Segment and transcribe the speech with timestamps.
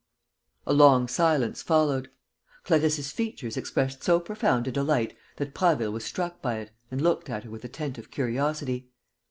[0.65, 2.09] A long silence followed.
[2.63, 7.29] Clarisse's features expressed so profound a delight that Prasville was struck by it and looked
[7.29, 8.87] at her with attentive curiosity.